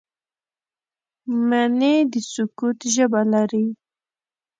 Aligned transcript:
مني 1.47 1.95
د 2.11 2.13
سکوت 2.31 2.79
ژبه 2.93 3.21
لري 3.33 3.67